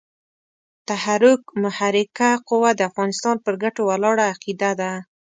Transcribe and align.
تحرک 0.89 1.41
محرکه 1.63 2.29
قوه 2.49 2.71
د 2.75 2.81
افغانستان 2.89 3.35
پر 3.45 3.53
ګټو 3.63 3.81
ولاړه 3.89 4.23
عقیده 4.33 4.71
ده. 4.79 4.91